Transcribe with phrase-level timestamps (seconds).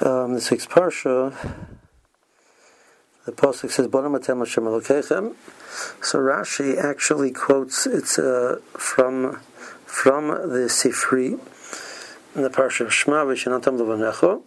[0.00, 1.34] um, this week's parsha,
[3.26, 5.34] the pasuk says, "Bonam atem Hashem Elokechem."
[6.02, 9.40] So Rashi actually quotes it's uh, from
[9.84, 11.38] from the Sifri
[12.34, 14.42] in the parsha of Shema v'shinatam levanecho.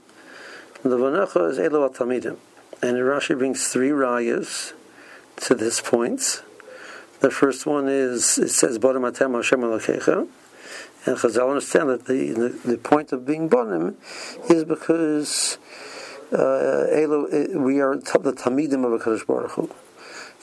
[0.84, 2.38] Levanecho is Elo Talmidim,
[2.82, 4.74] and Rashi brings three rayas
[5.38, 6.44] to this point.
[7.20, 10.28] The first one is it says, "Bonam atem Hashem Elokechem."
[11.06, 13.96] And Chazal understand that the, the, the point of being bonim
[14.52, 15.58] is because
[16.32, 19.70] uh, Elu, we are the Talmidim of a Kadosh Baruch Hu.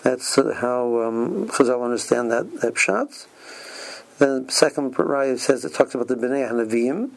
[0.02, 3.26] That's how um, Chazal understand that, that.
[4.18, 7.10] Then the second raya says it talks about the Bnei HaNevi'im.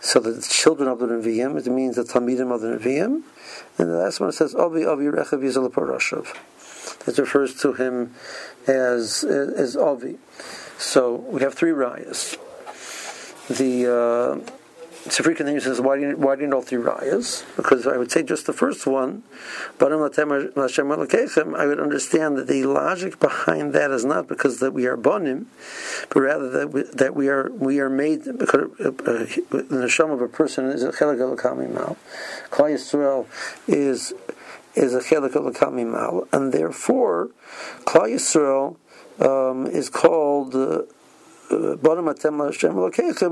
[0.00, 3.22] So the children of the Nevi'im, it means the Talmidim of the Nevi'im.
[3.76, 6.26] And the last one says, Avi Avi Rechav Yisrael.
[7.04, 8.14] That refers to him
[8.66, 10.18] as, as Avi.
[10.80, 12.38] So we have three rayas.
[13.48, 14.38] The uh,
[15.10, 17.44] Sifri continues says, why you, why know three rayas?
[17.54, 19.22] Because I would say just the first one,
[19.78, 20.30] but I would understand
[22.38, 25.44] that the logic behind that is not because that we are bonim,
[26.08, 30.22] but rather that we, that we are we are made because uh, the neshama of
[30.22, 31.98] a person is a chelik mal.
[32.50, 33.26] Klal Yisrael
[33.68, 34.14] is
[34.74, 37.28] is a chelik mal, and therefore
[37.84, 38.76] Klal Yisrael
[39.20, 40.82] um, is called uh,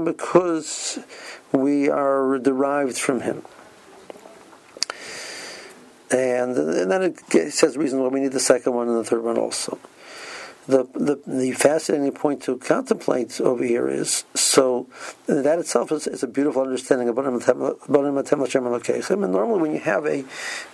[0.04, 0.98] because
[1.52, 3.42] we are derived from him.
[6.10, 9.22] And, and then it says reason why we need the second one and the third
[9.22, 9.78] one also.
[10.66, 14.86] The, the, the fascinating point to contemplate over here is so
[15.26, 20.20] that itself is, is a beautiful understanding of and normally when you have a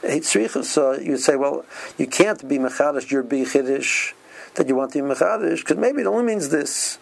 [0.02, 1.64] a tzrichus, uh, you say, well,
[1.96, 4.14] you can't be mechadish your be chiddush
[4.56, 6.98] that you want to be mechadish because maybe it only means this.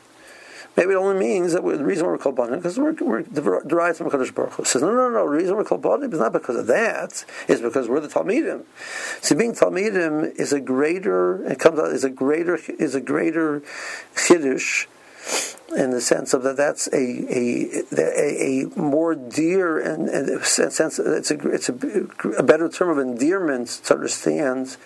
[0.77, 4.08] Maybe it only means that the reason we're called Banim because we're, we're derived from
[4.08, 4.64] Kadosh Baruch Hu.
[4.64, 5.28] Says no, no, no.
[5.28, 7.25] The reason we're called Banim is not because of that.
[7.47, 8.64] It's because we're the Talmidim.
[9.20, 11.45] See, being Talmidim is a greater.
[11.45, 13.62] It comes out is a greater is a greater
[14.14, 14.86] chiddush
[15.77, 20.80] in the sense of that that's a a, a, a more dear and, and sense
[20.80, 21.74] it's a it's a,
[22.36, 24.77] a better term of endearment to understand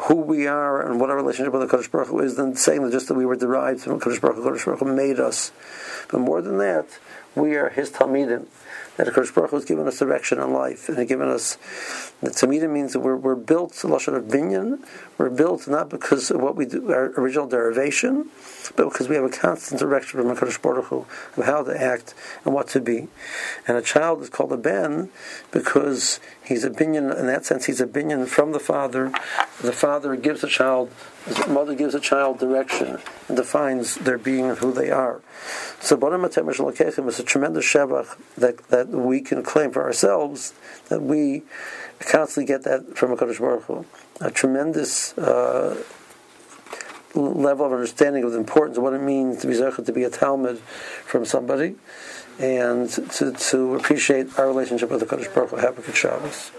[0.00, 2.82] who we are and what our relationship with the Kodesh Baruch Hu is than saying
[2.82, 4.42] that just that we were derived from Kodesh Baruch Hu.
[4.42, 5.52] Kodesh Baruch Hu made us.
[6.10, 6.86] But more than that,
[7.36, 8.46] we are His Talmidim.
[8.96, 11.58] That Kodesh Baruch Hu has given us direction in life and has given us.
[12.22, 14.82] The Talmidim means that we're, we're built, Lashon of Binyan,
[15.18, 18.30] we're built not because of what we do, our original derivation,
[18.74, 22.14] but because we have a constant direction from HaKadosh Baruch Hu of how to act
[22.46, 23.08] and what to be.
[23.68, 25.10] And a child is called a ben
[25.50, 29.12] because he's a binyan, in that sense, he's a binyan from the father.
[29.60, 30.90] The father gives the child,
[31.26, 32.98] the mother gives the child direction
[33.28, 35.20] and defines their being and who they are.
[35.80, 40.54] So Atemish Lakechem is a tremendous shevach that, that we can claim for ourselves
[40.88, 41.42] that we
[42.00, 43.84] constantly get that from HaKadosh Baruch Hu.
[44.20, 45.82] A tremendous uh,
[47.14, 50.04] level of understanding of the importance of what it means to be zechut to be
[50.04, 51.76] a Talmud from somebody,
[52.38, 55.56] and to, to appreciate our relationship with the Kodesh Baruch Hu.
[55.56, 56.50] Have a good Shabbos.